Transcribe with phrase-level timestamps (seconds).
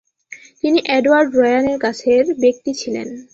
[0.61, 3.07] তিনি এডওয়ার্ড রয়ানের কাছের ব্যক্তি ছিলেন।